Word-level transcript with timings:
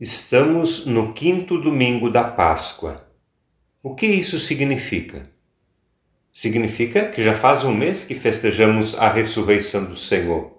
Estamos 0.00 0.86
no 0.86 1.12
quinto 1.12 1.60
domingo 1.60 2.08
da 2.08 2.22
Páscoa. 2.22 3.10
O 3.82 3.96
que 3.96 4.06
isso 4.06 4.38
significa? 4.38 5.28
Significa 6.32 7.06
que 7.06 7.20
já 7.20 7.34
faz 7.34 7.64
um 7.64 7.74
mês 7.74 8.04
que 8.04 8.14
festejamos 8.14 8.96
a 8.96 9.08
ressurreição 9.08 9.86
do 9.86 9.96
Senhor. 9.96 10.56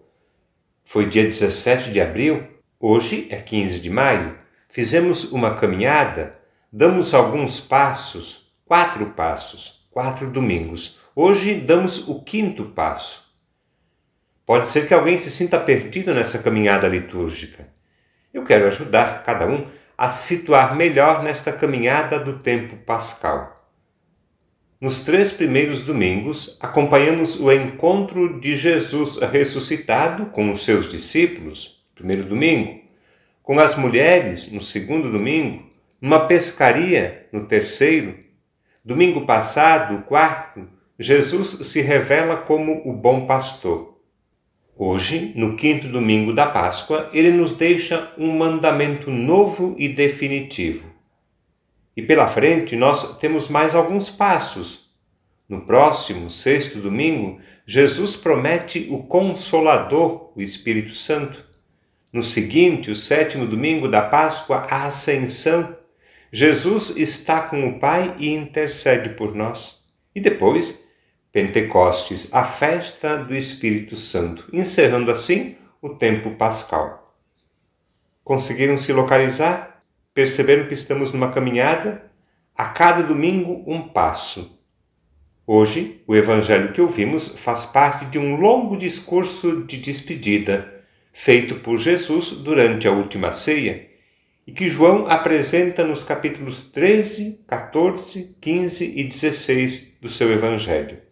Foi 0.83 1.07
dia 1.07 1.23
17 1.23 1.89
de 1.89 2.01
abril, 2.01 2.45
hoje 2.77 3.27
é 3.29 3.37
15 3.37 3.79
de 3.79 3.89
maio. 3.89 4.37
Fizemos 4.67 5.31
uma 5.31 5.55
caminhada, 5.55 6.37
damos 6.69 7.13
alguns 7.13 7.61
passos, 7.61 8.53
quatro 8.65 9.11
passos, 9.11 9.87
quatro 9.89 10.29
domingos. 10.29 10.99
Hoje 11.15 11.55
damos 11.55 12.09
o 12.09 12.21
quinto 12.21 12.65
passo. 12.65 13.33
Pode 14.45 14.67
ser 14.67 14.85
que 14.85 14.93
alguém 14.93 15.17
se 15.17 15.31
sinta 15.31 15.57
perdido 15.57 16.13
nessa 16.13 16.39
caminhada 16.39 16.89
litúrgica. 16.89 17.78
Eu 18.33 18.43
quero 18.43 18.67
ajudar 18.67 19.23
cada 19.23 19.47
um 19.47 19.65
a 19.97 20.07
se 20.07 20.35
situar 20.35 20.75
melhor 20.75 21.23
nesta 21.23 21.51
caminhada 21.51 22.19
do 22.19 22.39
tempo 22.39 22.77
pascal. 22.77 23.59
Nos 24.79 25.03
três 25.03 25.31
primeiros 25.31 25.81
domingos, 25.81 26.57
acompanhamos 26.61 27.37
o 27.37 27.51
encontro 27.51 28.39
de 28.39 28.55
Jesus 28.55 29.17
ressuscitado 29.17 30.27
com 30.27 30.51
os 30.51 30.63
seus 30.63 30.89
discípulos, 30.89 31.85
primeiro 31.93 32.23
domingo, 32.23 32.79
com 33.43 33.59
as 33.59 33.75
mulheres, 33.75 34.53
no 34.53 34.61
segundo 34.61 35.11
domingo, 35.11 35.69
numa 35.99 36.27
pescaria, 36.27 37.27
no 37.33 37.45
terceiro. 37.45 38.17
Domingo 38.85 39.25
passado, 39.25 40.03
quarto, 40.03 40.65
Jesus 40.97 41.67
se 41.67 41.81
revela 41.81 42.37
como 42.37 42.81
o 42.85 42.93
bom 42.93 43.25
pastor. 43.25 43.88
Hoje, 44.81 45.33
no 45.35 45.57
quinto 45.57 45.89
domingo 45.89 46.31
da 46.31 46.47
Páscoa, 46.47 47.09
ele 47.11 47.31
nos 47.31 47.51
deixa 47.51 48.13
um 48.17 48.37
mandamento 48.37 49.11
novo 49.11 49.75
e 49.77 49.89
definitivo. 49.89 50.89
E 51.97 52.01
pela 52.01 52.29
frente 52.29 52.77
nós 52.77 53.17
temos 53.17 53.49
mais 53.49 53.75
alguns 53.75 54.09
passos. 54.09 54.95
No 55.49 55.65
próximo, 55.65 56.31
sexto 56.31 56.79
domingo, 56.79 57.41
Jesus 57.65 58.15
promete 58.15 58.87
o 58.89 58.99
Consolador, 58.99 60.31
o 60.33 60.41
Espírito 60.41 60.93
Santo. 60.93 61.43
No 62.13 62.23
seguinte, 62.23 62.89
o 62.89 62.95
sétimo 62.95 63.45
domingo 63.45 63.89
da 63.89 64.03
Páscoa, 64.03 64.65
a 64.69 64.85
Ascensão. 64.85 65.75
Jesus 66.31 66.95
está 66.95 67.41
com 67.41 67.67
o 67.67 67.79
Pai 67.81 68.15
e 68.17 68.29
intercede 68.29 69.09
por 69.09 69.35
nós. 69.35 69.83
E 70.15 70.21
depois, 70.21 70.88
Pentecostes, 71.31 72.33
a 72.33 72.43
festa 72.43 73.17
do 73.17 73.35
Espírito 73.35 73.95
Santo, 73.95 74.47
encerrando 74.51 75.11
assim 75.11 75.55
o 75.79 75.89
tempo 75.89 76.31
pascal. 76.31 77.15
Conseguiram 78.23 78.77
se 78.77 78.91
localizar? 78.91 79.83
Perceberam 80.13 80.67
que 80.67 80.73
estamos 80.73 81.11
numa 81.11 81.31
caminhada? 81.31 82.11
A 82.55 82.65
cada 82.65 83.03
domingo, 83.03 83.63
um 83.67 83.87
passo. 83.87 84.59
Hoje, 85.45 86.01
o 86.07 86.15
evangelho 86.15 86.71
que 86.73 86.81
ouvimos 86.81 87.27
faz 87.27 87.65
parte 87.65 88.05
de 88.05 88.17
um 88.17 88.35
longo 88.35 88.75
discurso 88.75 89.63
de 89.63 89.77
despedida 89.77 90.83
feito 91.13 91.55
por 91.55 91.77
Jesus 91.77 92.31
durante 92.31 92.87
a 92.87 92.91
última 92.91 93.33
ceia 93.33 93.87
e 94.47 94.51
que 94.51 94.67
João 94.67 95.07
apresenta 95.07 95.83
nos 95.83 96.03
capítulos 96.03 96.63
13, 96.63 97.43
14, 97.47 98.35
15 98.41 98.99
e 98.99 99.03
16 99.03 99.97
do 100.01 100.09
seu 100.09 100.31
evangelho. 100.31 101.08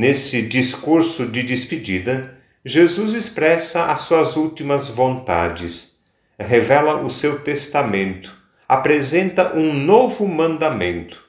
Nesse 0.00 0.42
discurso 0.42 1.26
de 1.26 1.42
despedida, 1.42 2.38
Jesus 2.64 3.14
expressa 3.14 3.86
as 3.86 4.02
suas 4.02 4.36
últimas 4.36 4.86
vontades, 4.86 5.98
revela 6.38 7.02
o 7.02 7.10
seu 7.10 7.40
testamento, 7.40 8.32
apresenta 8.68 9.56
um 9.56 9.74
novo 9.74 10.28
mandamento: 10.28 11.20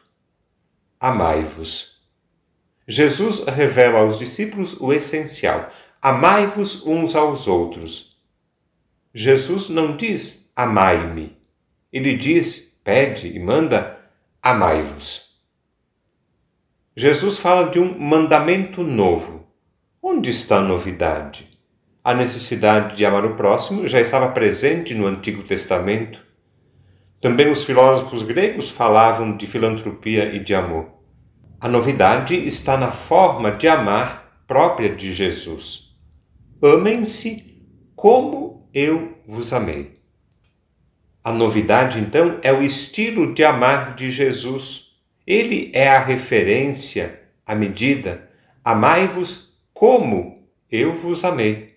Amai-vos. 1.00 2.03
Jesus 2.88 3.44
revela 3.47 4.02
aos 4.02 4.19
discípulos 4.19 4.79
o 4.79 4.94
essencial: 4.94 5.72
amai-vos 6.00 6.85
uns 6.85 7.16
aos 7.16 7.47
outros. 7.47 8.19
Jesus 9.12 9.69
não 9.69 9.97
diz 9.97 10.52
amai-me, 10.56 11.35
ele 11.91 12.16
diz, 12.16 12.79
pede 12.84 13.35
e 13.35 13.40
manda 13.40 13.97
amai-vos. 14.44 15.28
Jesus 17.02 17.38
fala 17.38 17.70
de 17.70 17.80
um 17.80 17.98
mandamento 17.98 18.84
novo. 18.84 19.48
Onde 20.04 20.30
está 20.30 20.58
a 20.58 20.62
novidade? 20.62 21.48
A 22.04 22.14
necessidade 22.14 22.98
de 22.98 23.06
amar 23.06 23.26
o 23.26 23.38
próximo 23.38 23.88
já 23.88 24.02
estava 24.02 24.28
presente 24.34 24.94
no 24.94 25.08
Antigo 25.08 25.42
Testamento. 25.44 26.22
Também 27.22 27.50
os 27.50 27.64
filósofos 27.64 28.22
gregos 28.22 28.70
falavam 28.70 29.38
de 29.38 29.48
filantropia 29.48 30.36
e 30.36 30.40
de 30.40 30.54
amor. 30.54 30.88
A 31.58 31.70
novidade 31.70 32.36
está 32.36 32.76
na 32.76 32.92
forma 32.92 33.54
de 33.54 33.70
amar 33.70 34.44
própria 34.46 34.94
de 34.94 35.14
Jesus. 35.14 35.96
Amem-se 36.62 37.66
como 37.96 38.70
eu 38.74 39.18
vos 39.26 39.54
amei. 39.54 40.02
A 41.24 41.32
novidade, 41.32 41.98
então, 41.98 42.40
é 42.42 42.52
o 42.52 42.62
estilo 42.62 43.34
de 43.34 43.46
amar 43.46 43.96
de 43.96 44.12
Jesus 44.12 44.89
ele 45.29 45.69
é 45.75 45.88
a 45.88 46.03
referência, 46.03 47.22
a 47.45 47.53
medida. 47.53 48.28
Amai-vos 48.66 49.62
como 49.72 50.50
eu 50.72 50.95
vos 50.95 51.23
amei. 51.23 51.75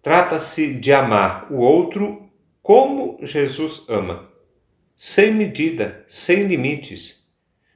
Trata-se 0.00 0.72
de 0.72 0.90
amar 0.90 1.52
o 1.52 1.56
outro 1.56 2.26
como 2.62 3.18
Jesus 3.22 3.84
ama, 3.86 4.30
sem 4.96 5.34
medida, 5.34 6.02
sem 6.08 6.46
limites. 6.46 7.30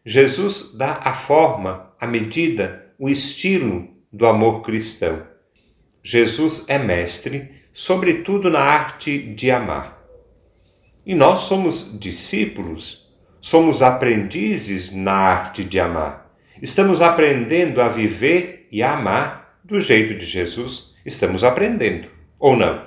Jesus 0.06 0.74
dá 0.74 1.00
a 1.04 1.12
forma, 1.12 1.92
a 2.00 2.06
medida, 2.06 2.94
o 2.98 3.10
estilo 3.10 3.94
do 4.10 4.26
amor 4.26 4.62
cristão. 4.62 5.26
Jesus 6.02 6.64
é 6.66 6.78
mestre, 6.78 7.50
sobretudo 7.74 8.48
na 8.48 8.60
arte 8.60 9.18
de 9.34 9.50
amar. 9.50 10.02
E 11.04 11.14
nós 11.14 11.40
somos 11.40 11.98
discípulos 11.98 13.01
Somos 13.44 13.82
aprendizes 13.82 14.92
na 14.92 15.14
arte 15.14 15.64
de 15.64 15.80
amar. 15.80 16.32
Estamos 16.62 17.02
aprendendo 17.02 17.82
a 17.82 17.88
viver 17.88 18.68
e 18.70 18.84
a 18.84 18.92
amar 18.92 19.58
do 19.64 19.80
jeito 19.80 20.14
de 20.14 20.24
Jesus. 20.24 20.94
Estamos 21.04 21.42
aprendendo, 21.42 22.06
ou 22.38 22.56
não? 22.56 22.86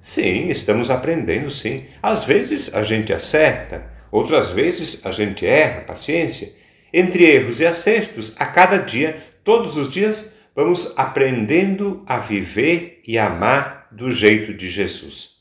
Sim, 0.00 0.46
estamos 0.48 0.92
aprendendo, 0.92 1.50
sim. 1.50 1.86
Às 2.00 2.22
vezes 2.22 2.72
a 2.72 2.84
gente 2.84 3.12
acerta, 3.12 3.90
outras 4.12 4.52
vezes 4.52 5.04
a 5.04 5.10
gente 5.10 5.44
erra, 5.44 5.80
paciência. 5.80 6.52
Entre 6.94 7.24
erros 7.24 7.58
e 7.58 7.66
acertos, 7.66 8.36
a 8.38 8.46
cada 8.46 8.76
dia, 8.76 9.20
todos 9.42 9.76
os 9.76 9.90
dias, 9.90 10.36
vamos 10.54 10.94
aprendendo 10.96 12.04
a 12.06 12.16
viver 12.16 13.02
e 13.04 13.18
amar 13.18 13.88
do 13.90 14.08
jeito 14.08 14.54
de 14.54 14.68
Jesus. 14.68 15.40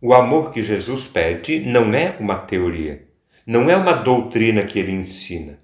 O 0.00 0.14
amor 0.14 0.50
que 0.50 0.62
Jesus 0.62 1.04
pede 1.04 1.60
não 1.60 1.92
é 1.92 2.16
uma 2.18 2.36
teoria 2.36 3.11
não 3.46 3.68
é 3.70 3.76
uma 3.76 3.94
doutrina 3.94 4.62
que 4.64 4.78
ele 4.78 4.92
ensina, 4.92 5.58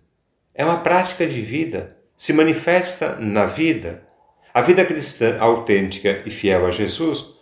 é 0.54 0.64
uma 0.64 0.80
prática 0.80 1.26
de 1.26 1.40
vida, 1.40 1.96
se 2.16 2.32
manifesta 2.32 3.16
na 3.20 3.46
vida. 3.46 4.02
A 4.52 4.60
vida 4.60 4.84
cristã 4.84 5.38
autêntica 5.38 6.22
e 6.26 6.30
fiel 6.30 6.66
a 6.66 6.70
Jesus 6.72 7.34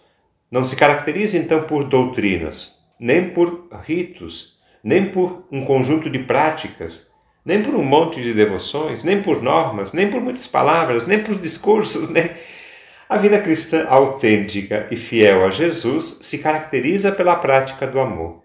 não 0.51 0.65
se 0.65 0.77
caracteriza 0.77 1.39
então 1.39 1.63
por 1.63 1.85
doutrinas, 1.85 2.79
nem 3.01 3.31
por 3.31 3.69
ritos, 3.85 4.61
nem 4.85 5.11
por 5.11 5.47
um 5.51 5.65
conjunto 5.65 6.11
de 6.11 6.19
práticas, 6.19 7.11
nem 7.45 7.63
por 7.63 7.75
um 7.75 7.83
monte 7.83 8.21
de 8.21 8.35
devoções, 8.35 9.03
nem 9.03 9.23
por 9.23 9.43
normas, 9.43 9.93
nem 9.93 10.11
por 10.11 10.21
muitas 10.21 10.47
palavras, 10.47 11.07
nem 11.07 11.23
por 11.23 11.35
discursos, 11.37 12.09
né? 12.11 12.37
A 13.09 13.17
vida 13.17 13.41
cristã 13.41 13.87
autêntica 13.89 14.89
e 14.91 14.97
fiel 14.97 15.47
a 15.47 15.51
Jesus 15.51 16.19
se 16.23 16.39
caracteriza 16.39 17.13
pela 17.13 17.37
prática 17.37 17.87
do 17.87 18.01
amor. 18.01 18.43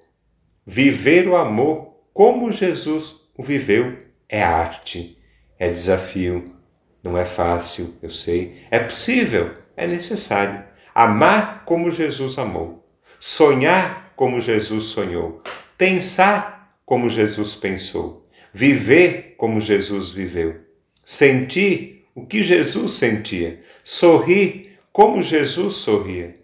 Viver 0.66 1.28
o 1.28 1.36
amor 1.36 1.91
como 2.22 2.52
Jesus 2.52 3.20
o 3.36 3.42
viveu 3.42 3.98
é 4.30 4.44
arte, 4.44 5.18
é 5.58 5.72
desafio. 5.72 6.56
Não 7.04 7.18
é 7.18 7.26
fácil, 7.26 7.98
eu 8.00 8.12
sei. 8.12 8.58
É 8.70 8.78
possível, 8.78 9.56
é 9.76 9.88
necessário. 9.88 10.64
Amar 10.94 11.66
como 11.66 11.90
Jesus 11.90 12.38
amou. 12.38 12.88
Sonhar 13.20 14.14
como 14.16 14.40
Jesus 14.40 14.84
sonhou. 14.84 15.42
Pensar 15.76 16.78
como 16.86 17.10
Jesus 17.10 17.56
pensou. 17.56 18.30
Viver 18.54 19.34
como 19.36 19.60
Jesus 19.60 20.12
viveu. 20.12 20.62
Sentir 21.04 22.06
o 22.14 22.24
que 22.24 22.44
Jesus 22.44 22.92
sentia. 22.92 23.62
Sorrir 23.84 24.78
como 24.94 25.24
Jesus 25.24 25.78
sorria. 25.78 26.36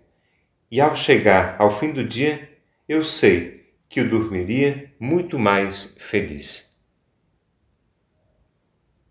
E 0.72 0.82
ao 0.82 0.96
chegar 0.96 1.56
ao 1.60 1.70
fim 1.70 1.92
do 1.92 2.04
dia, 2.04 2.50
eu 2.90 3.04
sei 3.04 3.67
que 3.90 4.00
eu 4.00 4.10
dormiria 4.10 4.92
muito 5.00 5.38
mais 5.40 5.96
feliz. 5.98 6.67